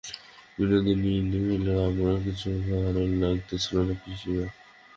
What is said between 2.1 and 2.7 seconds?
কিছু